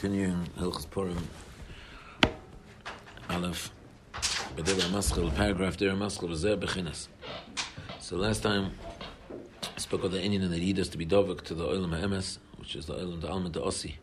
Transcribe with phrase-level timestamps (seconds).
[0.00, 1.28] continuing Hilchas Purim
[3.28, 3.70] Aleph
[4.56, 7.08] B'Deva Maskal paragraph Deva Maskal V'Zeh Bechinas.
[7.98, 8.72] So last time
[9.30, 12.38] I spoke of the Inyan and the lead to be dovek to the Olam HaEmes,
[12.56, 13.96] which is the Olam the Alma the Ossi.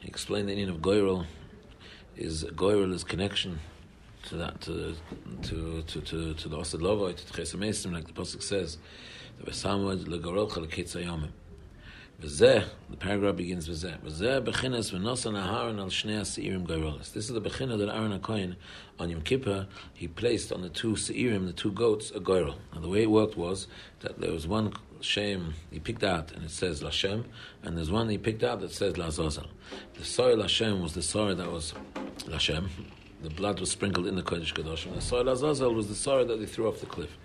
[0.00, 1.24] He explained the Inyan of Goyrel
[2.14, 3.58] is Goyrel is connection
[4.24, 4.96] to that to
[5.44, 8.76] to to to, to the Osad Lovoi to Tchesamesim like the pasuk says
[9.38, 11.30] the Vesamad Legorolcha Leketzayomim.
[12.20, 13.96] V'zeh, the paragraph begins v'zeh.
[14.00, 16.66] V'zeh bechinas v'nosan aharon al shnei seirim.
[17.14, 18.56] This is the bechina that Aaron HaKohen
[18.98, 22.56] on Yom Kippur, he placed on the two seirim, the two goats, a goyrel.
[22.72, 23.68] And the way it worked was
[24.00, 27.22] that there was one shem he picked out and it says Lashem,
[27.62, 29.46] and there's one he picked out that says Lazazel.
[29.94, 31.72] The soil Lashem was the soil that was
[32.26, 32.68] Lashem.
[33.22, 34.92] The blood was sprinkled in the Kodesh Kadoshim.
[34.92, 37.16] The soil Lazazel was the soil that they threw off the cliff.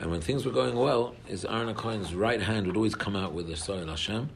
[0.00, 3.32] And when things were going well, his Aaron Cohen's right hand would always come out
[3.32, 4.30] with the Soil Hashem.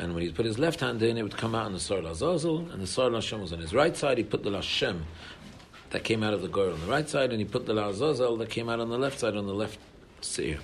[0.00, 2.06] And when he put his left hand in, it would come out on the Soil
[2.06, 2.70] Azazel.
[2.70, 4.18] And the Soil Hashem was on his right side.
[4.18, 5.04] He put the Hashem
[5.90, 8.36] that came out of the Gor on the right side, and he put the Azazel
[8.38, 9.78] that came out on the left side on the left
[10.22, 10.58] Seir.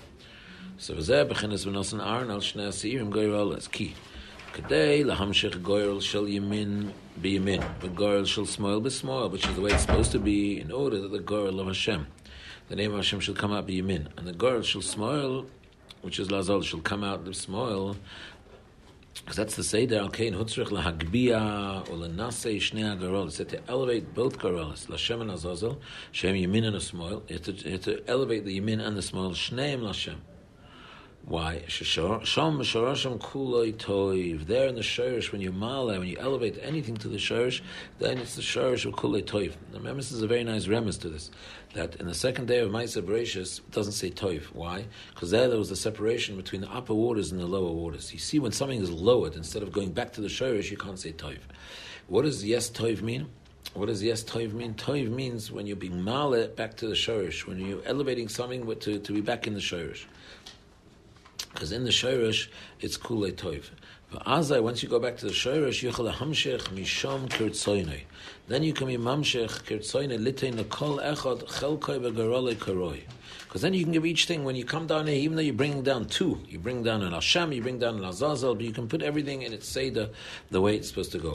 [0.78, 3.94] So V'zeh b'chinas v'nosan Aaron al shnei Seirim Goyrel is key.
[4.52, 9.72] Kadei lahamshech goyrel shel yamin biyamin, but goyrel shel smoil b'smoil, which is the way
[9.72, 12.06] it's supposed to be in order that the goyrel of Hashem
[12.69, 15.47] the name of Hashem shall come out be Yamin, and the girl shall smile,
[16.02, 17.97] which is Lazal, shall come out the smile,
[19.14, 23.28] because that's the Seder al Kain Hutzrich lahagbia or shnei agarol.
[23.28, 25.80] It said to elevate both garolas, Lashem and Azazel,
[26.12, 27.22] Shem Yamin and a smile.
[27.28, 30.16] You have to, elevate the Yamin and the smile, Shneim Lashem.
[31.28, 31.56] Why?
[31.56, 32.64] There in the
[34.82, 37.60] Shorish, when you mala, when you elevate anything to the Shorish,
[37.98, 39.52] then it's the Shorish of Kuloi Toiv.
[39.70, 41.30] The this is a very nice remes to this.
[41.74, 44.44] That in the second day of Maisa Bereshis, doesn't say Toiv.
[44.54, 44.86] Why?
[45.12, 48.10] Because there there was the separation between the upper waters and the lower waters.
[48.10, 50.98] You see, when something is lowered, instead of going back to the Shorish, you can't
[50.98, 51.40] say Toiv.
[52.06, 53.28] What does yes Toiv mean?
[53.74, 54.74] What does yes toiv mean?
[54.74, 58.98] Toiv means when you're being male back to the shorish, when you're elevating something to,
[58.98, 60.06] to be back in the shorish.
[61.53, 62.48] Because in the Shirish,
[62.81, 63.64] it's Kulei Toiv.
[64.10, 68.03] But Azai, once you go back to the Shirish, Yichel Hamshech Misham Kirtzoinei.
[68.47, 73.03] Then you can be Mamshech Kirtzoinei Litei Nakol Echad Chelkoi Begarole Karoi.
[73.44, 75.53] Because then you can give each thing, when you come down here, even though you
[75.53, 78.72] bring down two, you bring down an Hashem, you bring down an Azazel, but you
[78.72, 80.10] can put everything in its Seder
[80.50, 81.34] the way it's supposed to go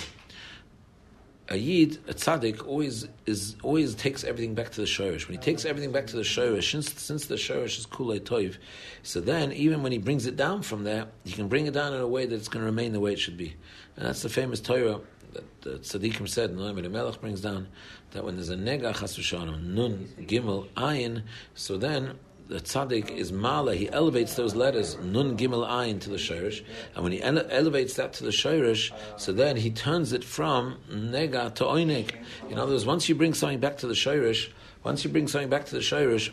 [1.53, 5.27] a yid, a tzaddik, always is always takes everything back to the shorish.
[5.27, 8.57] When he takes everything back to the shorish, since, since the shorish is kulei toiv,
[9.03, 11.93] so then even when he brings it down from there, he can bring it down
[11.93, 13.55] in a way that it's going to remain the way it should be.
[13.95, 14.99] And that's the famous Torah
[15.33, 16.55] that the tzaddikim said.
[16.55, 17.67] Noam Melech brings down
[18.11, 21.21] that when there's a nega chas nun gimel ayin,
[21.53, 22.17] so then
[22.47, 27.03] the tzaddik is mala, he elevates those letters nun gimel ayin to the shirish, and
[27.03, 31.53] when he ele- elevates that to the shirish, so then he turns it from nega
[31.55, 32.11] to oinik.
[32.49, 34.49] In other words, once you bring something back to the shirish,
[34.83, 36.31] once you bring something back to the shirish,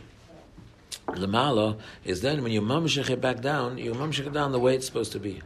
[1.15, 4.61] the mala is then when you mamshech it back down, you mamshech it down the
[4.61, 5.41] way it's supposed to be.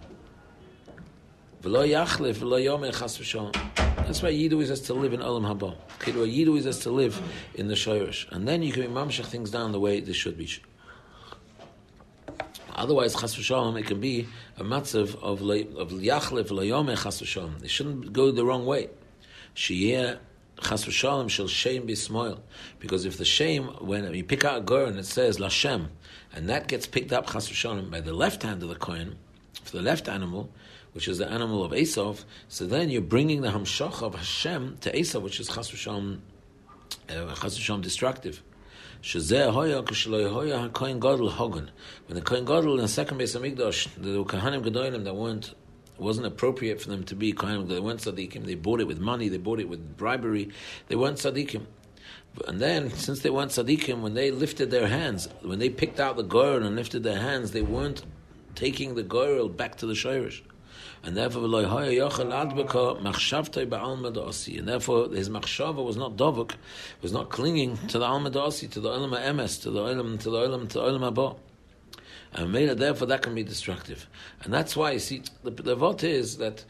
[1.63, 3.84] V'lo yachlif v'lo chas v'shalom.
[4.07, 5.77] That's why Yid always has to live in Olam Haba.
[6.31, 7.21] Yid always has to live
[7.55, 8.31] in the Shoyrish.
[8.31, 10.51] And then you can be mamshach things down the way they should be.
[12.75, 14.27] Otherwise, chas v'shalom, it can be
[14.59, 17.63] a matzav of of liyachlev layomeh chas v'shalom.
[17.65, 18.91] It shouldn't go the wrong way.
[19.57, 20.19] Sheyeh
[20.63, 22.43] chas v'shalom shall shame be smoil.
[22.81, 25.87] Because if the shame, when you pick out a gur and it says lashem,
[26.35, 29.17] and that gets picked up chas v'shalom by the left hand of the coin,
[29.63, 30.53] for the left animal,
[30.95, 34.93] which is the animal of Esav, so then you're bringing the Hamshach of Hashem to
[34.93, 36.21] Esav, which is Chas V'Shalom,
[37.11, 38.43] uh, Chas V'Shalom destructive.
[39.13, 40.99] When the kohen
[42.45, 45.55] gadol in the second base of Migdash, the kahanim gedolim that weren't
[45.99, 47.69] wasn't appropriate for them to be kohanim.
[47.69, 48.47] They weren't tzaddikim.
[48.47, 49.29] They bought it with money.
[49.29, 50.51] They bought it with bribery.
[50.89, 51.67] They weren't tzaddikim.
[52.49, 56.17] And then, since they weren't tzaddikim, when they lifted their hands, when they picked out
[56.17, 58.05] the goyel and lifted their hands, they weren't
[58.55, 60.41] taking the goyel back to the shirish
[61.05, 61.53] and therefore and
[64.69, 66.53] therefore his machshava was not dovuk,
[67.03, 70.31] was not clinging to the alma dasi, to the olam emes, to the olam, to
[70.31, 71.37] the olam, to the olam haba.
[72.33, 74.09] And therefore that can be destructive,
[74.43, 76.65] and that's why you see the, the vote is that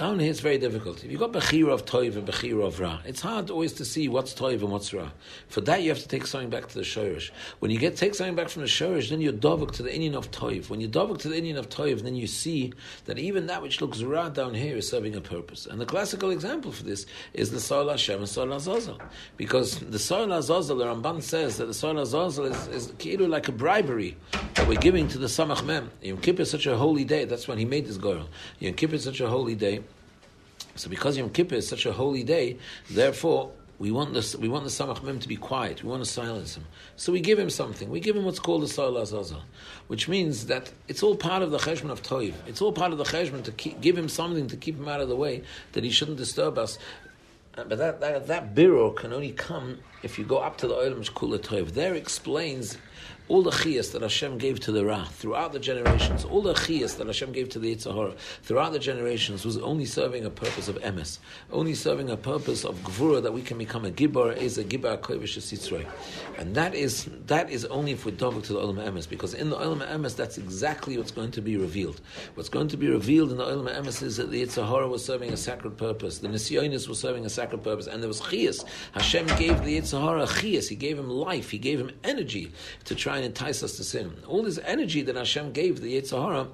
[0.00, 1.04] down here it's very difficult.
[1.04, 4.08] If you've got Bechira of Toiv and Bechira of Ra, it's hard always to see
[4.08, 5.10] what's Toiv and what's Ra.
[5.48, 7.30] For that you have to take something back to the Shorish.
[7.58, 10.14] When you get take something back from the Shorish, then you're Dovuk to the Inyan
[10.14, 10.70] of Toiv.
[10.70, 12.72] When you Dovuk to the Inyan of Toiv, then you see
[13.04, 15.66] that even that which looks Ra down here is serving a purpose.
[15.66, 17.04] And the classical example for this
[17.34, 18.98] is the Soil Hashem and Soil Azazel.
[19.36, 23.52] Because the Soil Azazel, the Ramban says that the Soil Azazel is, is like a
[23.52, 24.16] bribery
[24.54, 25.90] that we're giving to the Samach Mem.
[26.00, 27.26] Yom Kippur is such a holy day.
[27.26, 28.30] That's when he made this girl.
[28.60, 29.80] Yom Kippur is such a holy day
[30.80, 32.56] So because Yom Kippur is such a holy day,
[32.90, 34.34] therefore we want this.
[34.34, 35.82] We want the Samach Mem to be quiet.
[35.82, 36.66] We want to silence him.
[36.96, 37.90] So we give him something.
[37.90, 39.42] We give him what's called the Soil Azazel,
[39.88, 42.34] which means that it's all part of the cheshbon of Toiv.
[42.46, 45.00] It's all part of the cheshbon to keep, give him something to keep him out
[45.00, 45.42] of the way,
[45.72, 46.78] that he shouldn't disturb us.
[47.56, 50.74] Uh, but that that, that biro can only come if you go up to the
[50.74, 51.72] Olam Shkula Toiv.
[51.72, 52.78] There explains
[53.30, 56.96] all the chiyas that Hashem gave to the Ra throughout the generations, all the chiyas
[56.96, 60.74] that Hashem gave to the Yitzhahara throughout the generations was only serving a purpose of
[60.80, 61.20] emes,
[61.52, 64.98] only serving a purpose of gvura that we can become a gibar, is a gibar
[64.98, 65.86] kovish sitzroi.
[66.38, 69.50] And that is that is only if we dovek to the Olam emes, because in
[69.50, 72.00] the Olam emes that's exactly what's going to be revealed.
[72.34, 75.32] What's going to be revealed in the Olam emes is that the Yitzhahara was serving
[75.32, 78.64] a sacred purpose, the Nisyonis was serving a sacred purpose, and there was chiyas.
[78.90, 82.50] Hashem gave the Yitzhahara chiyas, He gave him life, He gave him energy
[82.86, 84.16] to try and entice us to sin.
[84.26, 86.48] All this energy that Hashem gave the Yitzhahara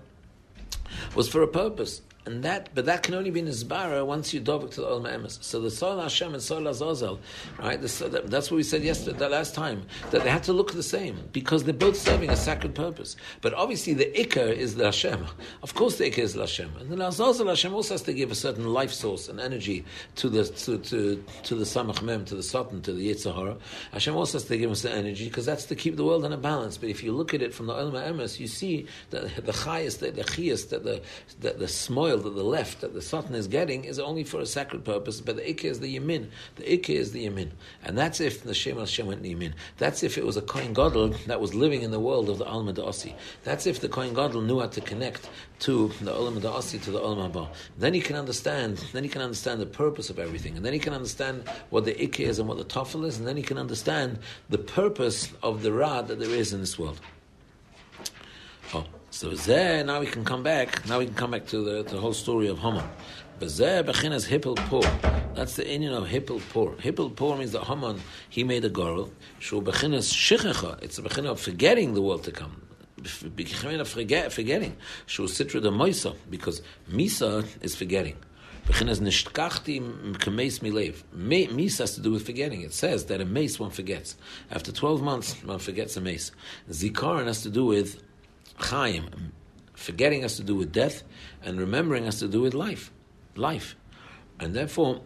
[1.14, 2.02] was for a purpose.
[2.26, 5.40] And that, but that can only be nizbara once you dovek to the Olam Emes.
[5.44, 7.20] So the Soil Hashem and Soil Azazel,
[7.56, 7.80] right?
[7.80, 10.82] The, that's what we said yesterday, the last time, that they had to look the
[10.82, 13.14] same because they're both serving a sacred purpose.
[13.42, 15.24] But obviously the Iker is the Hashem.
[15.62, 16.72] Of course the Iker is the Hashem.
[16.80, 19.84] And the Azazel Hashem also has to give a certain life source and energy
[20.16, 23.56] to the to to, to the Samach Mem, to the Satan, to the Yitzhahara.
[23.92, 26.32] Hashem also has to give us the energy because that's to keep the world in
[26.32, 26.76] a balance.
[26.76, 30.00] But if you look at it from the Olam Emes, you see that the highest,
[30.00, 31.00] the, chias, that the
[31.40, 34.46] the, the smoil that the left that the Satan is getting is only for a
[34.46, 36.28] sacred purpose, but the Ikka is the Yamin.
[36.56, 37.50] The Ikka is the Yamin.
[37.84, 39.52] And that's if the Shem Hashem went Yamin.
[39.78, 42.44] That's if it was a Kohen Gadol that was living in the world of the
[42.44, 43.14] Alma Da'asi.
[43.44, 45.28] That's if the Kohen Gadol knew how to connect
[45.60, 47.48] to the Olam Da'asi, to the Olam Haba.
[47.78, 50.56] Then he can understand, then he can understand the purpose of everything.
[50.56, 53.26] And then he can understand what the Ikka is and what the Tafel is, and
[53.26, 57.00] then he can understand the purpose of the Ra that there is in this world.
[58.74, 58.84] Oh.
[59.16, 60.86] So there, now we can come back.
[60.86, 62.84] Now we can come back to the, the whole story of Haman.
[63.40, 64.82] Bezeh bechinas hippel por.
[65.34, 66.72] That's the Inyan of hippel por.
[66.72, 67.98] Hippel por means that Haman
[68.28, 69.10] he made a girl.
[69.38, 70.82] Shu bechinas shichecha.
[70.82, 72.60] It's a bechin of forgetting the world to come.
[73.00, 74.76] Bechin of forget, forgetting.
[75.06, 76.60] Shu sitra the moisa because
[76.90, 78.18] misa is forgetting.
[78.66, 79.80] Bechinas nishtkachti
[80.18, 81.04] kemes milev.
[81.16, 82.60] Misa has to do with forgetting.
[82.60, 84.16] It says that a mace one forgets.
[84.50, 86.32] After twelve months, one forgets a mace.
[86.68, 88.02] Zikaron has to do with
[88.58, 89.32] Chaim.
[89.74, 91.02] Forgetting has to do with death,
[91.42, 92.90] and remembering has to do with life.
[93.34, 93.76] Life.
[94.40, 95.02] And therefore,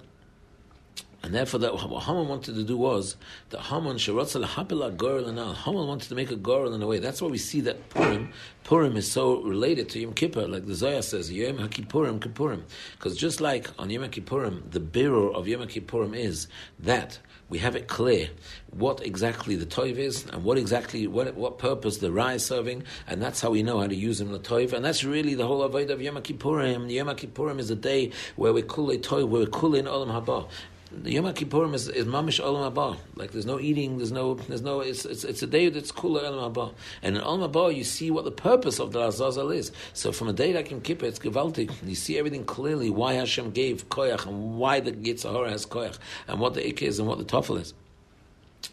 [1.22, 3.16] and therefore, that what Haman wanted to do was
[3.50, 6.98] that Haman Sharatza Hapila Gorel and Haman wanted to make a Gorel in a way.
[6.98, 8.32] That's why we see that Purim,
[8.64, 12.62] Purim is so related to Yom Kippur, like the Zohar says, Yom HaKippurim, Kippurim.
[12.92, 17.18] Because just like on Yom Kippurim, the bearer of Yom Kippurim is that
[17.50, 18.30] we have it clear
[18.70, 22.84] what exactly the toiv is and what exactly what what purpose the ra is serving,
[23.08, 24.72] and that's how we know how to use him the toiv.
[24.72, 26.90] And that's really the whole avoid of Yom Kippurim.
[26.90, 30.48] Yom Kippurim is a day where we kule toiv, where we kule in olam haba
[30.92, 32.96] the Yom Kippurim is, is mamish olam haba.
[33.14, 34.80] Like there's no eating, there's no, there's no.
[34.80, 36.74] It's it's, it's a day that's kula olam haba.
[37.02, 39.70] And in olam haba, you see what the purpose of the Azazel is.
[39.92, 41.70] So from a day like Yom Kippur, it's gewaltig.
[41.86, 42.90] You see everything clearly.
[42.90, 46.98] Why Hashem gave koyach and why the Yitzhahara has koyach and what the ik is
[46.98, 47.72] and what the tofel is.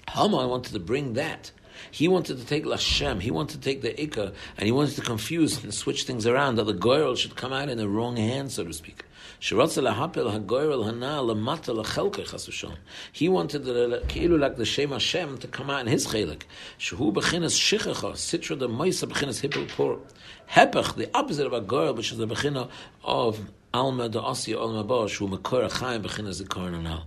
[0.10, 1.52] Haman wanted to bring that.
[1.91, 5.03] He wanted to take Lashem, he wanted to take the Ikka, and he wanted to
[5.03, 8.51] confuse and switch things around, that the Goyrel should come out in the wrong hand,
[8.53, 9.05] so to speak.
[9.41, 9.91] He wanted the
[14.09, 16.43] כאילו like the Shem Hashem to come out in his chelik.
[16.79, 19.99] Shehu bechinas shichacha, sitra the moisa bechinas hippel por.
[20.49, 22.69] Hepech, the opposite of a girl, which is the bechina
[23.03, 27.03] of Alma the Asya Alma Bosh, who Makor Chaim bechinas the Karnanal.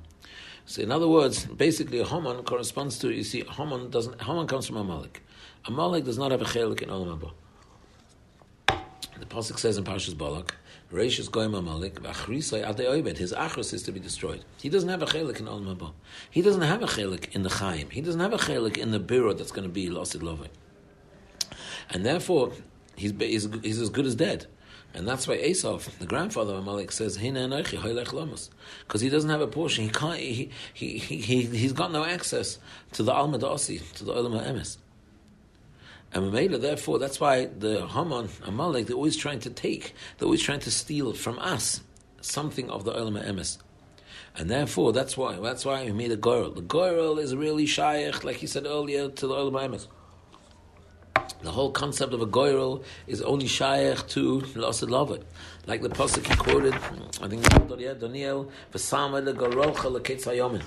[0.71, 4.77] So in other words, basically Haman corresponds to, you see, Haman doesn't, Haman comes from
[4.77, 5.21] Amalek.
[5.65, 7.33] Amalek does not have a chelik in Olam Haba.
[9.19, 10.55] The Pasuk says in Parshas Balak,
[10.93, 14.45] Reishis Goyim Amalek, Achrisai Ade Oibed, his Achros is to be destroyed.
[14.63, 15.91] He doesn't have a chelik in Olam Haba.
[16.31, 17.91] He doesn't have a chelik in the Chaim.
[17.91, 20.51] He doesn't have a chelik in the Biro that's going to be Losid Lovei.
[21.91, 22.53] And therefore,
[22.95, 24.47] he's, he's, he's as good as dead.
[24.93, 29.85] And that's why Esau, the grandfather of Amalek, says, Because he doesn't have a portion.
[29.85, 32.59] He can't, he, he, he, he, he's got no access
[32.93, 34.79] to the Alma Da'asi, to the Olam HaEmes.
[36.13, 40.43] And Mamela, therefore, that's why the Haman, Amalek, they're always trying to take, they're always
[40.43, 41.83] trying to steal from us
[42.21, 43.59] something of the Olam Emes.
[44.37, 46.51] And therefore, that's why, that's why we made a Goral.
[46.51, 49.87] The Goral is really shaykh, like he said earlier, to the Olam Emes.
[51.43, 55.21] The whole concept of a goyrel is only shaykh to Lasid Lava.
[55.67, 56.75] Like the Pasuk he quoted,
[57.23, 57.43] I think
[57.99, 60.63] Daniel, Vasama le Gorolcha le Ketzayomin.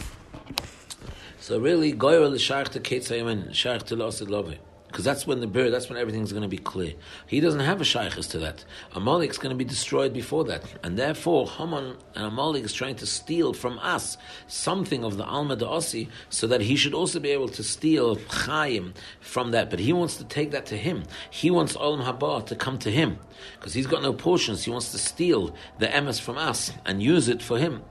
[1.40, 4.56] So really, goyrel is shaykh to Ketzayomin, shaykh to Lasid Lava.
[4.94, 6.94] Because that's when the bird, that's when everything's going to be clear.
[7.26, 8.64] He doesn't have a shaykhis to that.
[8.94, 13.08] Amalek's going to be destroyed before that, and therefore Haman and Amalek is trying to
[13.08, 17.50] steal from us something of the Alma Osi, so that he should also be able
[17.50, 19.72] to steal Chaim from that.
[19.72, 21.06] But he wants to take that to him.
[21.32, 23.18] He wants Olam Haba to come to him
[23.58, 24.64] because he's got no portions.
[24.64, 27.82] He wants to steal the emes from us and use it for him.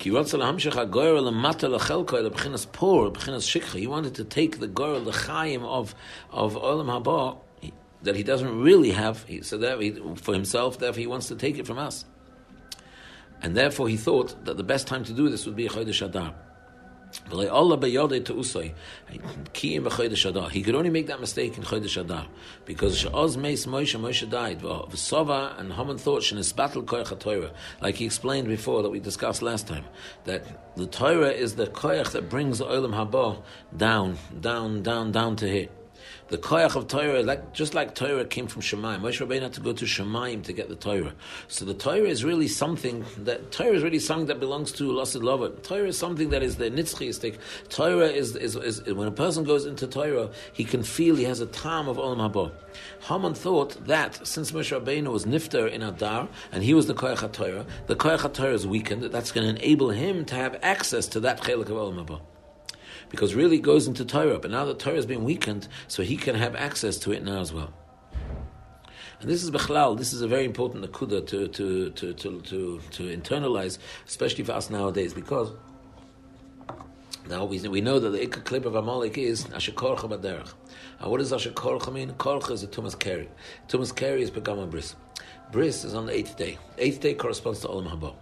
[0.00, 0.30] He wanted
[4.14, 5.12] to take the goyel, the
[5.66, 5.94] of
[6.30, 7.36] of olam haba
[8.02, 9.26] that he doesn't really have.
[9.42, 12.06] So that he, for himself, therefore he wants to take it from us,
[13.42, 16.34] and therefore he thought that the best time to do this would be chodesh adar.
[20.52, 22.26] He could only make that mistake in Chodesh Adar
[22.64, 24.60] because Sha'oz Meis Moshe Moshe died.
[24.60, 27.50] V'Sova and Haman thought Shenis battle Koyach Torah,
[27.80, 29.84] like he explained before that we discussed last time,
[30.24, 33.42] that the Torah is the Koyach that brings the Olam Haba
[33.76, 35.68] down, down, down, down to here.
[36.30, 39.60] The koyach of Torah, like, just like Torah came from Shemaim, Moshe Rabbeinu had to
[39.60, 41.12] go to Shemaim to get the Torah.
[41.48, 45.24] So the Torah is really something that Torah is really something that belongs to Lasid
[45.24, 45.48] Lover.
[45.48, 47.36] Torah is something that is the nitzchiistic.
[47.68, 51.40] Torah is, is, is, when a person goes into Torah, he can feel he has
[51.40, 52.52] a tam of Olam Haba.
[53.08, 57.32] Haman thought that since Moshe Rabbeinu was nifter in Adar and he was the koyach
[57.32, 59.02] Torah, the koyach Torah is weakened.
[59.02, 62.20] That's going to enable him to have access to that chelik of Olam Haba
[63.10, 64.38] because really it goes into Torah.
[64.38, 67.40] But now the Torah has been weakened, so he can have access to it now
[67.40, 67.72] as well.
[69.20, 72.80] And this is Bechlal, this is a very important akuda to, to, to, to, to,
[72.90, 73.76] to internalize,
[74.06, 75.52] especially for us nowadays, because
[77.28, 80.54] now we, we know that the ikka clip of Amalek is Asher Korcha Baderach.
[81.00, 82.12] And what does Asher Korcha mean?
[82.12, 83.28] Korcha is a Tumas Keri.
[83.68, 84.96] Tumas Keri is Pegama Bris.
[85.52, 86.56] Bris is on the eighth day.
[86.78, 88.14] Eighth day corresponds to Olam Haba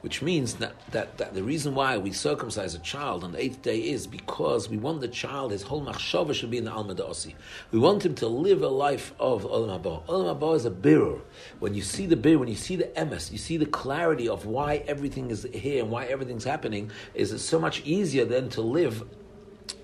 [0.00, 3.62] which means that, that, that, the reason why we circumcise a child on the eighth
[3.62, 6.94] day is because we want the child, his whole machshava should be in the Alma
[6.94, 7.34] Osi.
[7.70, 10.06] We want him to live a life of Olam Haba.
[10.06, 11.20] Olam Haba is a birur.
[11.58, 14.46] When you see the bir, when you see the emes, you see the clarity of
[14.46, 19.04] why everything is here and why everything's happening, is so much easier than to live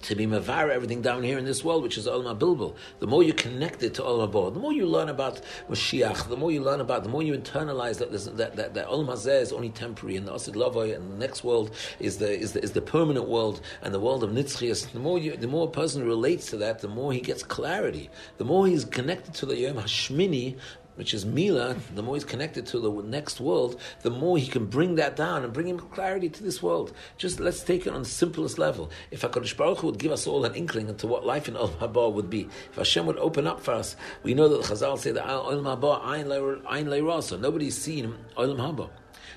[0.02, 2.74] to be mavar everything down here in this world, which is Olam Bilbil.
[3.00, 6.36] The more you connect it to Olam Haba, the more you learn about Mashiach, the
[6.36, 9.70] more you learn about, the more you internalize that that that, that Hazeh is only
[9.70, 12.82] temporary, and the Asid Lavoi and the next world is the is the, is the
[12.82, 14.90] permanent world, and the world of Nitzchias.
[14.92, 18.10] The more you, the more a person relates to that, the more he gets clarity.
[18.38, 20.56] The more he's connected to the Yom Hashmini,
[21.00, 24.66] which is Mila, the more he's connected to the next world, the more he can
[24.66, 26.92] bring that down and bring him clarity to this world.
[27.16, 28.90] Just let's take it on the simplest level.
[29.10, 31.78] If HaKadosh Baruch Hu would give us all an inkling into what life in Olam
[31.78, 34.98] Haba would be, if Hashem would open up for us, we know that the Chazal
[34.98, 38.90] say that Olam Haba, Ayin Leira, so nobody's seen Olam Haba.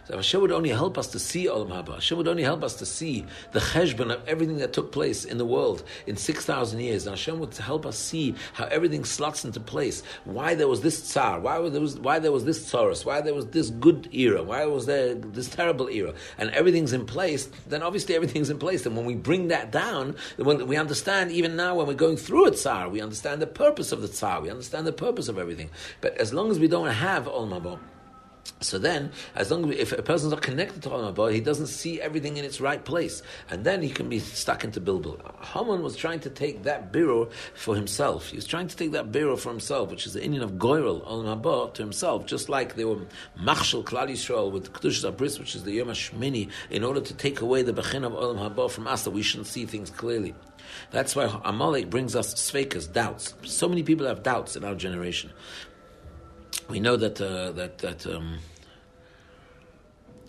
[0.05, 1.95] So Hashem would only help us to see Olam Haba.
[1.95, 5.37] Hashem would only help us to see the cheshbon of everything that took place in
[5.37, 7.07] the world in 6,000 years.
[7.07, 10.03] And Hashem would help us see how everything slots into place.
[10.25, 13.33] Why there was this tsar, why there was, why there was this tsaurus, why there
[13.33, 16.13] was this good era, why was there this terrible era.
[16.37, 18.85] And everything's in place, then obviously everything's in place.
[18.85, 22.47] And when we bring that down, when we understand, even now when we're going through
[22.47, 25.69] a tsar, we understand the purpose of the tsar, we understand the purpose of everything.
[26.01, 27.79] But as long as we don't have Olam Haba,
[28.59, 31.67] so then, as long as if a person's not connected to Olam Haba, he doesn't
[31.67, 35.19] see everything in its right place, and then he can be stuck into Bilbil.
[35.41, 38.29] Haman was trying to take that biro for himself.
[38.29, 41.05] He was trying to take that biro for himself, which is the Inyan of Goyrel
[41.07, 42.99] Olam Haba, to himself, just like they were
[43.39, 47.41] Machshel Klal Yisrael with Kedushas Abris, which is the Yom Hashmini, in order to take
[47.41, 50.35] away the Bechin of Olam Haba from us, that we shouldn't see things clearly.
[50.91, 53.33] That's why Amalek brings us sveikas, doubts.
[53.43, 55.31] So many people have doubts in our generation
[56.73, 58.39] we know that uh, that that um,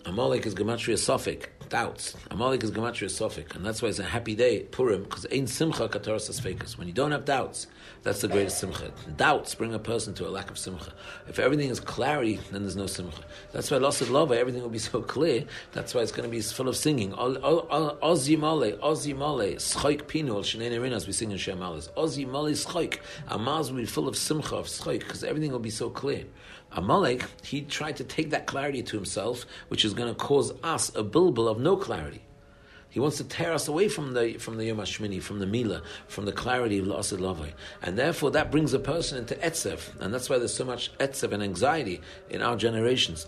[0.05, 2.15] Amalek is gematria Sophic, doubts.
[2.31, 5.87] Amalek is gematria Sophic, and that's why it's a happy day, Purim, because ain't simcha
[5.87, 6.77] kataras asfekas.
[6.77, 7.67] When you don't have doubts,
[8.03, 8.91] that's the greatest simcha.
[9.17, 10.93] Doubts bring a person to a lack of simcha.
[11.27, 13.21] If everything is clarity, then there's no simcha.
[13.51, 15.45] That's why lost love, everything will be so clear.
[15.71, 17.13] That's why it's going to be full of singing.
[17.13, 17.37] Oz
[18.27, 22.99] yimale, oz yimale, schoik pinu, shenei as we sing in Shem Oz yimale schoik.
[23.39, 26.25] Mouths will be full of simcha, of schoik, because everything will be so clear.
[26.75, 30.89] Amalek, he tried to take that clarity to himself, which is going to cause us
[30.89, 32.21] a bilbil of no clarity.
[32.89, 35.81] He wants to tear us away from the from the Yom Hashmini, from the Mila,
[36.07, 37.51] from the clarity of La'asid Lavai.
[37.81, 39.99] And therefore that brings a person into Etzev.
[39.99, 43.27] And that's why there's so much Etzev and anxiety in our generations.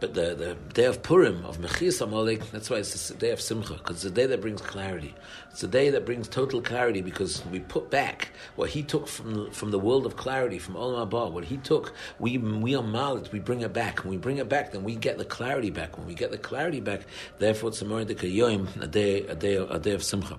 [0.00, 3.40] But the, the day of Purim, of Mechias Amalek, that's why it's the day of
[3.40, 5.14] Simcha, because it's the day that brings clarity.
[5.50, 9.50] It's the day that brings total clarity because we put back what he took from,
[9.50, 11.30] from the world of clarity, from Olam Haba.
[11.30, 13.98] What he took, we, we are Malit, we bring it back.
[13.98, 15.98] When we bring it back, then we get the clarity back.
[15.98, 17.02] When we get the clarity back,
[17.38, 20.38] therefore it's a a day, a, day, a day of Simcha.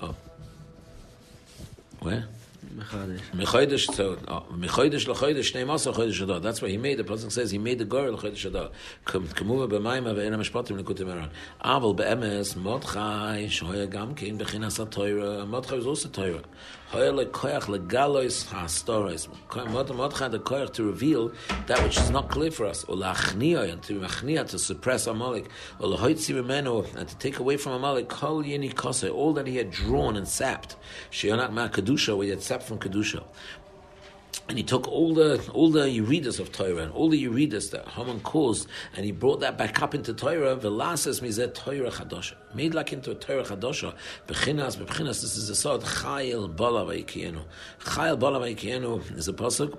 [0.00, 0.14] Oh.
[2.00, 2.28] Where?
[2.76, 6.40] Mechodesh, so uh, Mechodesh lechodesh adar.
[6.40, 8.70] That's why he made the pasuk says he made the girl lechodesh adar.
[11.08, 11.30] Eran.
[11.64, 12.54] Aval be'emes
[13.48, 13.90] shoya
[15.86, 16.42] also.
[16.92, 16.98] To
[20.84, 21.32] reveal
[21.66, 22.84] that which is not clear for us.
[22.88, 24.04] And to
[24.48, 25.48] to suppress Amalek.
[25.80, 28.08] And to take away from Amalek
[29.10, 30.76] all that he had drawn and sapped.
[31.22, 33.24] Where he had sapped from Kedusha.
[34.48, 37.88] And he took all the all the Euredas of Torah and all the Euredas that
[37.88, 40.56] Haman caused, and he brought that back up into Torah.
[40.56, 43.92] Velasas mizet Torah chadosha, made like into a Torah chadosha.
[44.28, 45.20] Bechinas, bechinas.
[45.20, 47.42] This is a sort chayil bala vaykienu.
[47.80, 49.76] Chayil bala vaykienu is a pasuk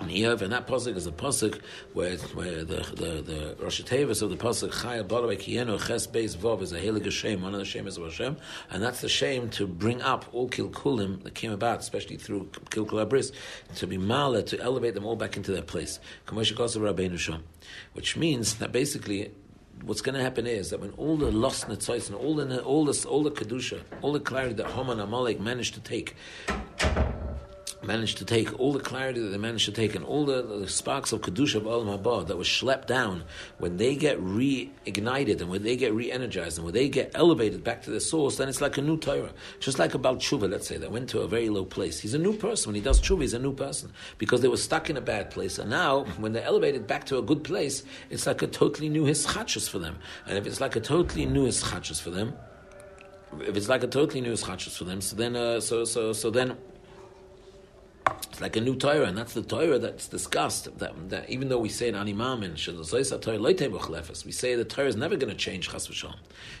[0.00, 1.60] and Iyov, and that pasuk is a pasuk
[1.92, 6.36] where where the the the Rosh Tevis of the pasuk Chaya Balavei Kienu Ches Beis
[6.36, 8.36] Vov is a Helig Hashem, one of the Shemes of Hashem,
[8.70, 13.04] and that's the shame to bring up all Kilkulim that came about, especially through Kilkul
[13.06, 13.32] Abris,
[13.76, 15.98] to be Mala, to elevate them all back into their place.
[17.92, 19.30] Which means that basically
[19.84, 22.84] what's going to happen is that when all the lost netzois and all the all
[22.84, 26.16] the all the kedusha, all the clarity that Haman and Amalek managed to take
[27.86, 30.68] managed to take all the clarity that they managed to take and all the, the
[30.68, 33.24] sparks of kedusha of olam haba that was schlepped down
[33.58, 37.82] when they get reignited and when they get re-energized and when they get elevated back
[37.82, 39.32] to the source, then it's like a new Torah.
[39.60, 42.00] Just like about tshuva, let's say that went to a very low place.
[42.00, 43.22] He's a new person when he does tshuva.
[43.22, 46.32] He's a new person because they were stuck in a bad place, and now when
[46.32, 49.98] they're elevated back to a good place, it's like a totally new hischachus for them.
[50.26, 52.34] And if it's like a totally new hischachus for them,
[53.40, 56.30] if it's like a totally new hischachus for them, so then, uh, so so so
[56.30, 56.56] then
[58.36, 60.78] it's like a new Torah, and that's the Torah that's discussed.
[60.78, 62.54] That, that even though we say in Animam and
[64.24, 66.16] we say the Torah is never going to change Chas v'shalom.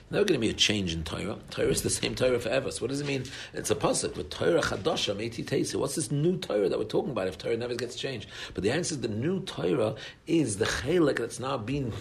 [0.08, 1.36] Never going to be a change in Torah.
[1.50, 2.70] Torah is the same Torah forever.
[2.70, 3.24] So what does it mean?
[3.52, 5.74] It's a pasuk with Torah chadasha meiti teisi.
[5.74, 8.28] What's this new Torah that we're talking about if Torah never gets changed?
[8.54, 9.96] But the answer is the new Torah
[10.28, 11.92] is the chelik that's now being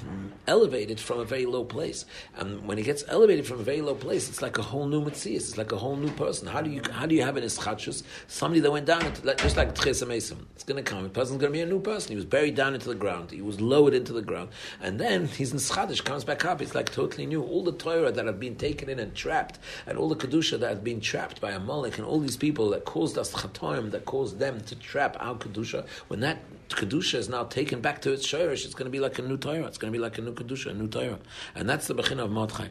[0.45, 2.06] elevated from a very low place.
[2.36, 5.03] And when it gets elevated from a very low place, it's like a whole new
[5.03, 5.34] mitzvah.
[5.34, 6.47] It's like a whole new person.
[6.47, 8.03] How do you how do you have an ischachus?
[8.27, 10.45] Somebody that went down into, just like Tchesa Mesim.
[10.53, 11.06] It's going to come.
[11.06, 12.10] A person's going to be a new person.
[12.10, 13.32] He was buried down into the ground.
[13.32, 14.49] He was lowered into the ground,
[14.80, 16.62] and then he's in schadish, comes back up.
[16.62, 17.41] It's like totally new.
[17.41, 20.60] All the Torah Torah that have been taken in and trapped, and all the Kedusha
[20.60, 23.91] that have been trapped by a Amalek, and all these people that caused us Chatoim,
[23.91, 28.12] that caused them to trap our Kedusha, when that Kedusha is now taken back to
[28.12, 29.65] its Shirish, it's going to be like a new Torah.
[29.65, 31.19] It's going to be like a new Kedusha, a new Torah.
[31.55, 32.67] And that's the Bechina of Mordechai.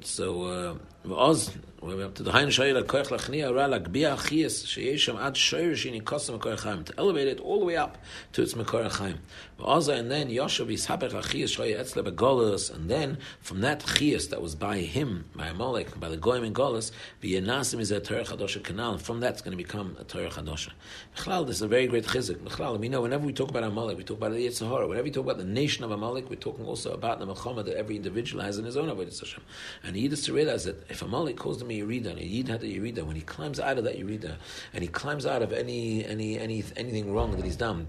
[0.00, 5.72] So, uh, Up to the Hain Shayla Koich Lachnia Ra Lagbia Chias Sheyesham Ad Shoyer
[5.72, 7.98] Shini Kosim Mekor Chaim to elevate it all the way up
[8.32, 9.18] to its Mekor Chaim.
[9.58, 14.54] Oz and then Yoshav Yishapech Achias Shoyer Etzle and then from that Chias that was
[14.54, 18.92] by him by Amalek by the Goyim in Golus V'Yenasim is a Torah Chadosha Canal
[18.92, 20.70] and from that it's going to become a Torah Chadosha.
[21.16, 22.36] Mechlal, this is a very great chizik.
[22.36, 24.88] Mechlal, we know whenever we talk about Amalek, we talk about the Yitzhahara.
[24.88, 27.76] Whenever we talk about the nation of Amalek, we're talking also about the Melchama that
[27.76, 29.42] every individual has in his own Avodah Hashem.
[29.82, 32.48] And he needs to realize that if Amalek calls them a Yerida, and a Yid
[32.48, 34.36] had a Yerida, when he climbs out of that Yerida,
[34.72, 37.86] and he climbs out of any, any, any, anything wrong that he's done,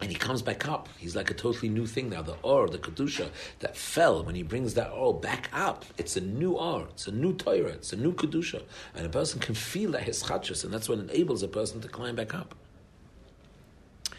[0.00, 0.88] and he comes back up.
[0.98, 2.22] He's like a totally new thing now.
[2.22, 3.30] The or, the kedusha
[3.60, 7.12] that fell when he brings that or back up, it's a new or, it's a
[7.12, 8.62] new Torah, it's a new kedusha,
[8.94, 11.88] and a person can feel that his chachas, and that's what enables a person to
[11.88, 12.54] climb back up.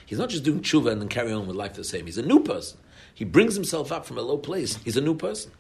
[0.07, 2.05] He's not just doing tshuva and then carry on with life the same.
[2.05, 2.77] He's a new person.
[3.13, 4.77] He brings himself up from a low place.
[4.83, 5.51] He's a new person.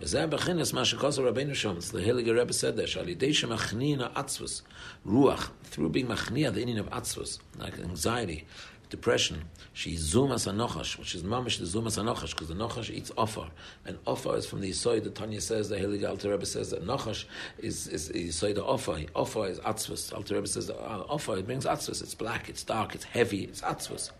[0.00, 4.62] וזה הבחינס מה שכוסו רבנו שם, the Heliger Rebbe said that, שעל ידי שמכנין העצבוס,
[5.06, 8.44] רוח, through being מכניע the Inyan of עצבוס, like anxiety,
[8.90, 13.46] depression, she zumas anochash, which is mamish the zumas anochash, because the nochash eats offer,
[13.86, 16.84] and offer is from the yisoid that Tanya says, the Heliger Alter Rebbe says that
[16.84, 17.24] nochash
[17.58, 18.08] is is
[18.40, 20.12] the offer, offer is atzvus.
[20.14, 22.02] Alter Rebbe says uh, that offer it brings atzvus.
[22.02, 24.10] It's black, it's dark, it's heavy, it's atzvus.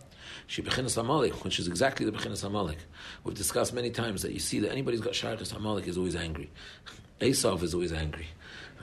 [0.46, 2.78] She bechinas Amalek, which is exactly the bechinas Amalek.
[3.24, 6.16] We've discussed many times that you see that anybody who's got shaykhis Amalek is always
[6.16, 6.50] angry.
[7.20, 8.26] Esav is always angry.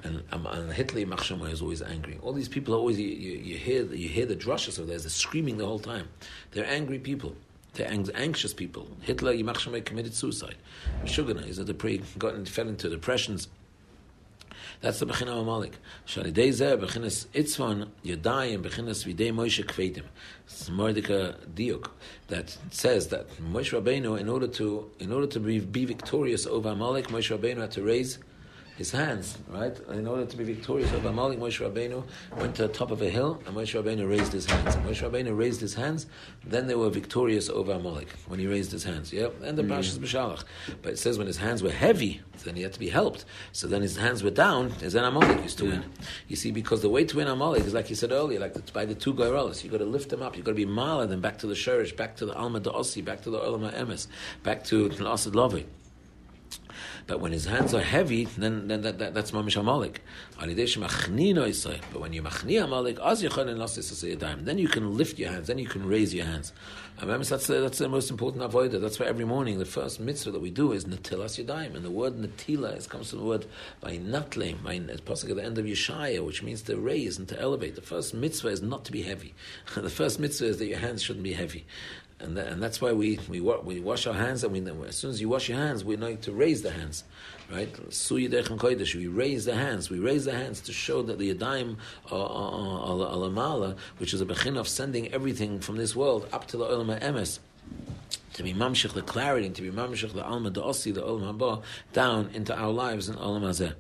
[0.04, 2.20] And, um, and Hitler Machshama is always angry.
[2.22, 5.04] All these people are always you, you, you hear you hear the drushes of theirs.
[5.04, 6.08] They're screaming the whole time.
[6.52, 7.36] They're angry people.
[7.74, 8.88] They're anxious people.
[9.02, 10.56] Hitler Yimachshama committed suicide.
[11.06, 13.48] Shugana is at the pre got fell into depressions
[14.82, 15.74] That's the Bechina Amalek.
[16.06, 20.04] Shalidei Zeh, Bechinas Itzvan, Yadayim, Bechinas Videi Moshe Kvetim.
[20.46, 21.90] It's Mordika Diuk
[22.28, 26.70] that says that Moshe Rabbeinu, in order to in order to be, be victorious over
[26.70, 28.20] Amalek, Moshe Rabbeinu had to raise
[28.78, 29.76] his hands, right?
[29.90, 32.04] In order to be victorious over Amalek, Moshe Rabbeinu
[32.38, 34.76] went to the top of a hill, and Moshe Rabbeinu raised his hands.
[34.76, 36.06] And Moshe Rabbeinu raised his hands,
[36.46, 39.12] then they were victorious over Amalek when he raised his hands.
[39.12, 39.70] Yeah, and the mm.
[39.70, 40.44] Parshas B'Shalach.
[40.84, 43.26] But it says when his hands were heavy, then he had to be helped.
[43.52, 45.72] So then his hands were down, and then Amalek used to yeah.
[45.72, 45.84] win.
[46.28, 48.86] You see, because the way to win Amalek is like you said earlier, like by
[48.86, 49.64] the two goyrolas.
[49.64, 50.36] You've got to lift them up.
[50.36, 53.04] You've got to be mala them back to the shurish, back to the alma Osi,
[53.04, 54.08] back to the olam emes,
[54.44, 55.66] back to the asad lavi.
[57.06, 59.98] But when his hands are heavy, then, then that, that, that's mamish amalik.
[60.38, 66.14] But when you machni amalik, then you can lift your hands, then you can raise
[66.14, 66.54] your hands.
[67.00, 68.82] Remember, that's the, that's the most important avodah.
[68.82, 71.92] That's why every morning the first mitzvah that we do is natilas yadayim, and the
[71.92, 73.46] word natila is, comes from the word
[73.82, 77.40] by natlim, by possibly at the end of Yeshaya, which means to raise and to
[77.40, 77.76] elevate.
[77.76, 79.36] The first mitzvah is not to be heavy.
[79.76, 81.66] the first mitzvah is that your hands shouldn't be heavy
[82.20, 85.22] and, and that's why we, we, we wash our hands, and we, as soon as
[85.22, 87.04] you wash your hands, we need to raise the hands,
[87.52, 87.70] right?
[88.10, 88.28] We
[89.08, 89.90] raise the hands.
[89.90, 91.78] We raise the hands to show that the Yadayim
[92.10, 97.00] Alamala, which is a bechin of sending everything from this world up to the Olam
[97.00, 97.38] Emes,
[98.34, 101.62] to be mamshich the clarity, to be mamshich the alma the osi, the olam haba,
[101.94, 103.74] down into our lives in olam hazeh.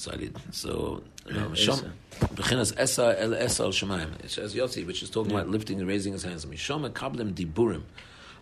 [0.00, 0.34] So I did.
[0.50, 1.90] So Shom,
[2.34, 4.24] Bechinas Esa El Esa Al Shemaim.
[4.24, 5.40] It says Yossi, which is talking yeah.
[5.40, 6.46] about lifting and raising his hands.
[6.46, 7.82] Mishom Kablim Diburim.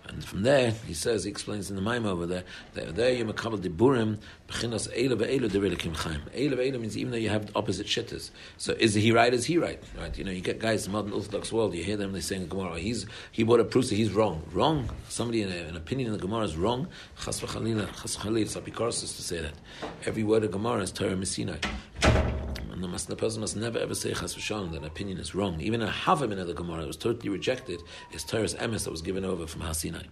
[0.08, 2.44] And from there, he says, he explains in the Maim over there,
[2.74, 4.18] that there you makabel diburim,
[4.48, 6.22] bechinas eila ve'elu derilikim chaim.
[6.34, 8.30] Eila ve'elu means even though you have opposite shitters.
[8.56, 9.82] So is he right, is he right?
[9.98, 10.16] Right?
[10.16, 12.48] You know, you get guys in the modern Orthodox world, you hear them, they saying
[12.48, 14.42] Gemara, he's, he bought a proof that he's wrong.
[14.52, 14.88] Wrong?
[15.08, 16.88] Somebody in a, an opinion in the Gemara is wrong?
[17.22, 19.54] Chas v'chalila, chas v'chalila, it's to say that.
[20.06, 21.62] Every word of Gemara is Torah Messinai.
[22.78, 25.34] And the, must, the person must never ever say chas v'shalom that an opinion is
[25.34, 25.60] wrong.
[25.60, 29.02] Even a havim in the Gemara that was totally rejected is Torah's emes that was
[29.02, 30.06] given over from Hasinai.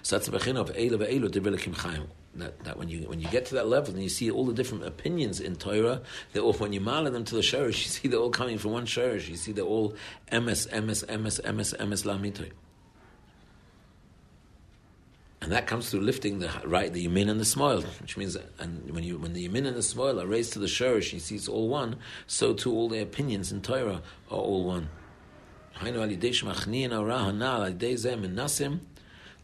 [0.00, 2.06] So that's the bechin of Eila ve'elu devilikim chayim.
[2.36, 4.54] That, that when you when you get to that level and you see all the
[4.54, 6.00] different opinions in Torah,
[6.32, 8.70] they all when you mala them to the shurish, you see they're all coming from
[8.70, 9.28] one shurish.
[9.28, 9.94] You see they're all
[10.32, 12.52] emes, emes, emes, emes, emes lamitoy.
[15.44, 18.90] And that comes through lifting the right, the yamin and the smoil, which means, and
[18.90, 21.34] when you when the yamin and the smoil are raised to the shurish, you see
[21.34, 21.96] it's all one.
[22.26, 24.88] So too, all the opinions in Torah are all one.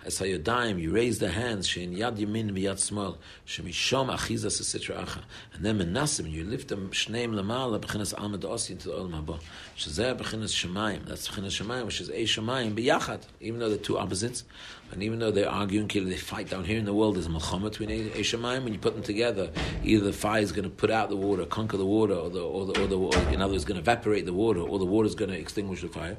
[0.06, 5.20] Esayodayim, you raise the hands, shein yad yamin v'yad smol, shemishom achizas esitra acha.
[5.52, 9.40] And then menasim, you lift them shneim lamala b'chinas almad osi into the olam haba.
[9.76, 13.98] Shazeh b'chinas shemayim, that's b'chinas shemayim, which is a shemayim b'yachad, even though they're two
[13.98, 14.44] opposites,
[14.90, 17.64] and even though they're arguing, they fight down here in the world, there's a melchama
[17.64, 19.50] between a shemayim, when you put them together,
[19.84, 22.40] either the fire is going to put out the water, conquer the water, or the,
[22.40, 25.06] or the, or the, or, other words, going to evaporate the water, or the water
[25.06, 26.16] is going to extinguish the fire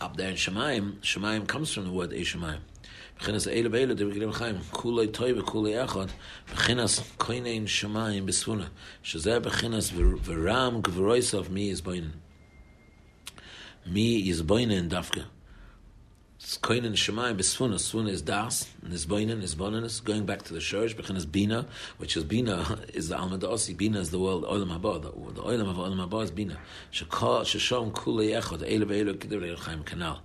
[0.00, 2.60] up there in Shemaim, Shemaim comes from the word Eshemayim.
[3.18, 5.08] Bechinas Eile Beile, the Chaim, Kulei
[6.48, 8.24] Bechinas Koinein Shemaim
[9.04, 10.80] Shazeh Bechinas Veram
[11.50, 12.12] Mi Yizboinen.
[13.86, 15.26] Mi Yizboinen Dafka.
[16.58, 17.74] Koinen Shemayim Besfuna.
[17.74, 21.66] Sfuna is Das, Nisboinen, Nisboninus, going back to the Shurish, Bechinas Bina,
[21.98, 23.76] which is Bina, is the Alma Osi.
[23.76, 25.00] Bina is the world, Olam Haba.
[25.00, 26.58] The, the of Olam Haba is Bina.
[26.92, 30.18] Sheshom Kule Echot, Eile Ve'elu Kedere Chaim Kanal.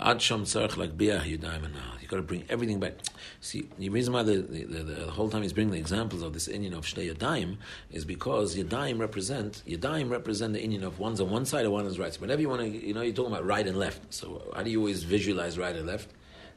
[0.00, 1.96] Ad Tzarech Like Yudayim Anal.
[2.00, 2.94] You've got to bring everything back.
[3.40, 6.32] See, the reason why the, the, the, the whole time he's bringing the examples of
[6.32, 7.56] this Inyan of Shnei Yadayim
[7.90, 11.84] is because Yadayim represent, Yadayim represent the Inyan of one's on one side or one
[11.84, 12.12] on the right.
[12.12, 14.14] So whenever you want to, you know, you're talking about right and left.
[14.14, 16.08] So how do you always visualize right and left?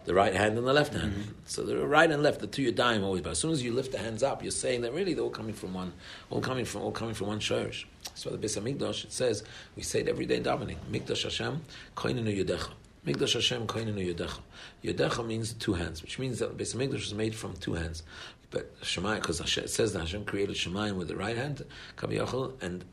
[0.06, 1.12] the right hand and the left hand.
[1.12, 1.32] Mm-hmm.
[1.45, 3.21] So the right and left, the two Yadayim always.
[3.21, 5.30] But as soon as you lift the hands up, you're saying that really they're all
[5.30, 5.93] coming from one,
[6.30, 7.86] all coming from all coming from one shorish.
[8.15, 9.43] So the Beis Hamikdash it says
[9.75, 10.78] we say it every day davening.
[10.91, 11.62] Mikdash Hashem,
[11.95, 12.71] koinenu Yudecha.
[13.06, 14.40] Mikdash Hashem koinenu Yodecha.
[14.84, 18.04] Yodecha means two hands, which means that Beis Hamikdash was made from two hands.
[18.52, 21.64] But Shemayim, because it says that Hashem created Shemayim with the right hand,
[21.98, 22.84] Kaviyachal, and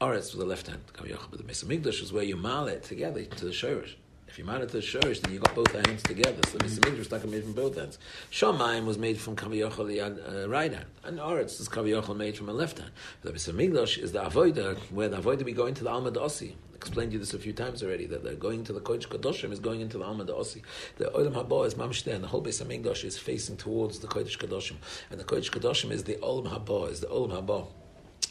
[0.00, 1.30] Aretz with the left hand, Kaviyachal.
[1.30, 3.94] But the Beis Hamikdash is where you mal it together to the Shorish.
[4.28, 6.38] If you mount it to the shurish, then you got both hands together.
[6.48, 7.98] So the Beis was made from both hands.
[8.30, 12.48] Shamayim was made from Kaviyachal the uh, right hand, and Aretz is Kaviyachal made from
[12.50, 12.92] a left hand.
[13.22, 17.12] The Beis is the avoida where the avoida we go into the Alma Osi explained
[17.12, 19.80] you this a few times already, that they're going to the Kodesh Kadoshim is going
[19.80, 20.62] into the Alma Osi.
[20.96, 24.38] The Olam Haba is Mamshte, and the whole Beis Hamikdash is facing towards the Kodesh
[24.38, 24.76] Kadoshim.
[25.10, 27.66] And the Kodesh Kadoshim is the Olam Haba, is the Olam Haba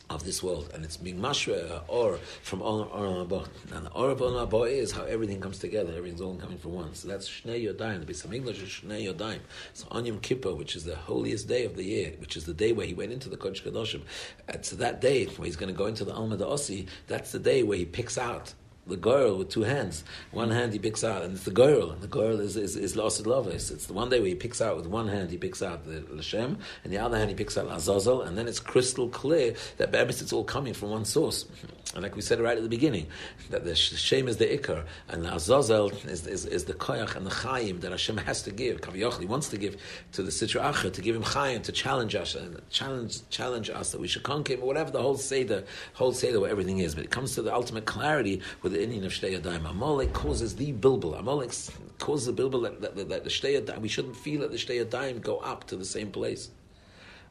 [0.10, 3.48] of this world, and it's being mashra or from Olam Haba.
[3.74, 5.94] And the or of Olam Haba is how everything comes together.
[5.96, 6.94] Everything's all coming from one.
[6.96, 8.00] So that's Shnei Yodayim.
[8.00, 9.40] The Beit English is Shnei Yodayim.
[9.74, 12.54] So on Yom Kippur, which is the holiest day of the year, which is the
[12.54, 14.02] day where he went into the Kodesh Kadoshim,
[14.48, 17.32] and uh, so that day where he's going to go into the Alma Osi, that's
[17.32, 18.54] the day where he picks out
[18.88, 20.04] the girl with two hands.
[20.32, 22.96] One hand he picks out, and it's the girl, and the girl is is, is
[22.96, 23.72] lost Lovis.
[23.72, 26.02] It's the one day where he picks out with one hand he picks out the
[26.02, 29.92] Lashem, and the other hand he picks out Azazel, and then it's crystal clear that
[29.92, 31.46] Be'emes it's all coming from one source.
[31.94, 33.08] And like we said right at the beginning,
[33.50, 37.26] that the Shem is the Ikar, and the Azazel is, is, is the Koyach and
[37.26, 38.82] the Chaim that Hashem has to give.
[38.82, 39.78] Kaviyach, he wants to give
[40.12, 43.92] to the Sitra Acher, to give him Chaim, to challenge us, and challenge challenge us
[43.92, 46.94] that we should conquer him, whatever the whole Seder, whole Seder where everything is.
[46.94, 49.70] But it comes to the ultimate clarity with the Inyan of Shtei Yadayim.
[49.70, 51.18] Amalek causes the bilbil.
[51.18, 51.52] Amalek
[52.00, 54.58] causes the bilbil that, that, that, that the Shtei Yadayim, we shouldn't feel that the
[54.58, 56.50] Shtei Yadayim go up to the same place.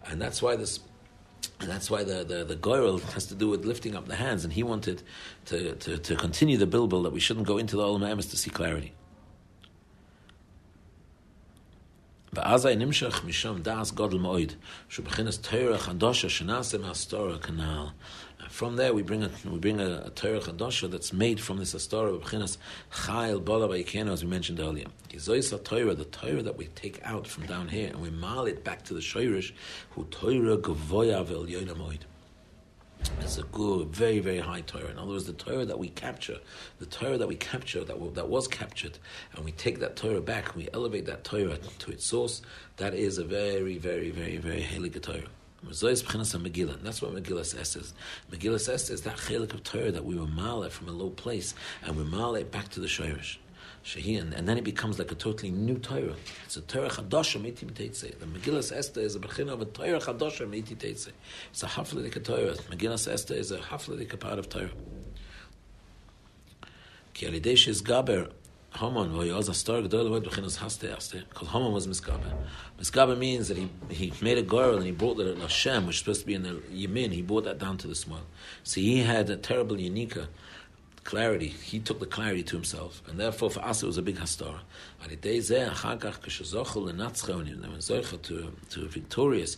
[0.07, 0.81] And that's why this
[1.61, 4.45] and that's why the, the, the goyrel has to do with lifting up the hands,
[4.45, 5.03] and he wanted
[5.47, 8.37] to, to, to continue the bilbil that we shouldn't go into the Olam Emes to
[8.37, 8.93] see clarity.
[12.33, 12.65] Das
[16.85, 17.93] astora.
[18.51, 21.75] From there, we bring a we bring a, a Torah Chadasha that's made from this
[21.75, 22.59] Astora of B'chinas
[22.93, 24.87] Chayil Bala Vayikenu, as we mentioned earlier.
[25.09, 28.65] Gizois Torah, the Torah that we take out from down here and we mal it
[28.65, 29.53] back to the Shoirish,
[29.91, 31.47] who Torah Gavoya Vel.
[33.21, 34.91] It's a good, very, very high Torah.
[34.91, 36.39] In other words, the Torah that we capture,
[36.79, 38.99] the Torah that we capture, that, that was captured,
[39.35, 42.43] and we take that Torah back, we elevate that Torah to its source,
[42.79, 45.29] that is a very, very, very, very Helig Torah.
[45.69, 47.95] That's what Megillah says.
[48.31, 51.55] Megillah says is that chelik of Torah that we were male from a low place
[51.85, 53.39] and we male back to the Shirish.
[53.95, 56.17] And, and then it becomes like a totally new Torah.
[56.45, 58.19] It's a Torah Chadasha Meiti Teitze.
[58.19, 61.13] The Megillah Esther is a bechina of a Torah Chadasha Meiti Teitze.
[61.51, 62.55] It's a Hafladik Torah.
[62.71, 64.71] Megillah Esther is a Hafladik part of Torah.
[67.15, 68.33] Ki alidesh is Gaber
[68.77, 72.31] Haman was a star gedol word bechinas haste aste because Haman was miskabe.
[72.79, 76.01] Miskabe means that he he made a girl and he brought the Hashem, which is
[76.01, 77.13] supposed to be in the Yemin.
[77.13, 78.21] He brought that down to the small.
[78.65, 80.29] So he had a terrible unica
[81.07, 81.49] clarity.
[81.49, 84.61] He took the clarity to himself, and therefore for us it was a big hastar.
[85.03, 85.19] To
[88.71, 89.57] to victorious.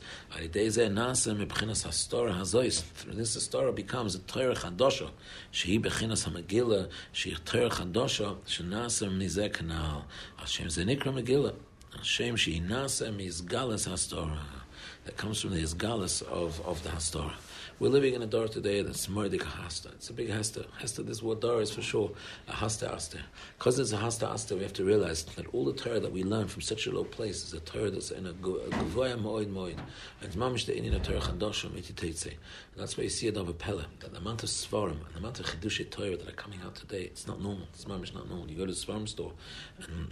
[3.15, 5.11] This hastar becomes a Torah chadosha.
[5.53, 6.91] Shehi bechinas hamegillah.
[7.15, 8.37] Shehi Torah chadosha.
[8.47, 10.05] Shenasa mizeh kanal.
[10.37, 11.55] Hashem zenikra megillah.
[11.97, 14.39] Hashem shehi nasa mizgalas hastorah.
[15.07, 17.35] That comes from the izgalas of of the hastorah.
[17.81, 19.91] We're living in a door today that's Mordik Hasta.
[19.91, 20.67] It's a big Hasta.
[20.81, 22.11] Hasta, this word door is for sure
[22.49, 23.19] a Hasta Asta.
[23.57, 26.25] Because it's a Hasta Asta, we have to realize that all the Torah that we
[26.25, 29.77] learn from such a low place is a Torah that's in a Gavoya Moed Moed.
[29.77, 32.37] And it's Mamish the Inyan Torah Chadoshim Iti
[32.77, 35.39] That's why you see it over Pella, that the amount of Svarim and the amount
[35.39, 37.69] of Chidush Torah that are coming out today, it's not normal.
[37.75, 38.51] It's Mamish not normal.
[38.51, 39.35] You go to the Svarim store
[39.87, 40.09] and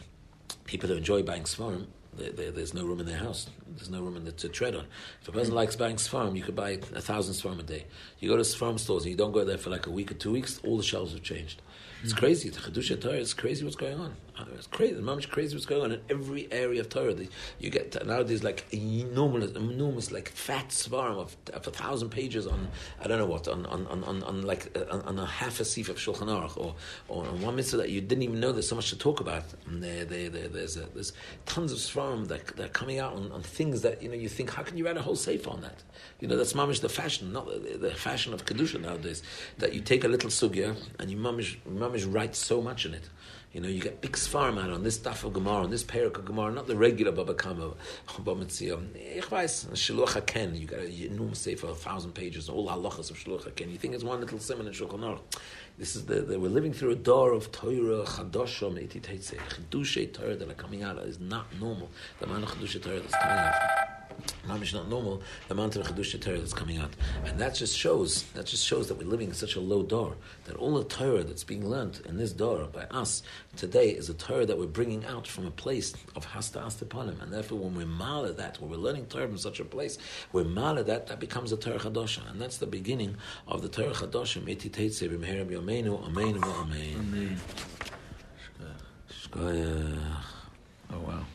[0.67, 3.49] people who enjoy buying Svarim, there's no room in their house.
[3.77, 4.87] There's no room in the, to tread on.
[5.23, 7.87] If a person likes buying Sfarm, you could buy a thousand Sfarm a day.
[8.19, 10.15] You go to Sfarm stores and you don't go there for like a week or
[10.15, 11.63] two weeks, all the shelves have changed.
[12.03, 12.19] It's mm-hmm.
[12.19, 12.49] crazy.
[12.51, 14.17] The Chedusha Torah, it's crazy what's going on.
[14.55, 14.95] It's crazy.
[14.95, 17.15] The much crazy what's going on in every area of Torah.
[17.59, 22.69] You get nowadays like enormous, enormous like fat svarm of, of a thousand pages on
[23.03, 25.65] I don't know what on on, on, on, like uh, on, on, a half a
[25.65, 26.75] sif of Shulchan Aruch or
[27.09, 29.45] or on one mitzvah that you didn't even know there's so much to talk about.
[29.67, 31.13] There, there, there there's a, there's
[31.47, 34.29] tons of svarm that that are coming out on, on, things that you know you
[34.29, 35.83] think how can you write a whole sefer on that?
[36.21, 39.23] You know that's mamish the fashion, not the, the fashion of kedusha nowadays.
[39.59, 43.09] That you take a little sugya and you mamish mamish write so much in it.
[43.53, 46.19] You know, you get big svarm out on this stuff of Gemara, on this parak
[46.19, 47.73] of Gemara, not the regular Baba Kama,
[48.19, 48.95] Baba Metzion.
[48.95, 53.11] Ich eh, weiß, Shiluach HaKen, you got a enormous sefer, a thousand pages, all halachas
[53.11, 53.71] of Shiluach HaKen.
[53.71, 55.19] You think it's one little simon in Shulchan.
[55.79, 59.39] This is the, the, we're living through a door of Torah, Chadosha, Meiti Teitze.
[59.39, 61.89] Chedushay Torah that are coming out is not normal.
[62.19, 64.06] The amount of Chedushay Torah that's coming out.
[64.47, 66.91] Mamish not normal, the amount of Chedusha Torah that's coming out.
[67.25, 70.17] And that just shows, that just shows that we're living in such a low door,
[70.45, 73.23] that all the Torah that's being learned in this door by us
[73.57, 77.21] today is a Torah that we're bringing out from a place of Hasta Astipanim.
[77.23, 79.99] And therefore, when we're mala that, when we're learning Torah from such a place,
[80.33, 82.31] we're mala that, that becomes a Torah Chadosha.
[82.31, 83.17] And that's the beginning
[83.49, 86.97] of the Torah Chadosha, Meti Teitze, B'meherem Yomeinu, Amen, Amen.
[86.97, 87.41] Amen.
[90.93, 91.27] Oh, wow.